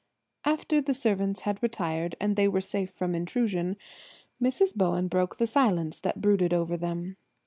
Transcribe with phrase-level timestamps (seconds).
[0.45, 3.77] After the servants had retired and they were safe from intrusion
[4.41, 4.73] Mrs.
[4.73, 7.17] Bowen broke the silence that brooded over them.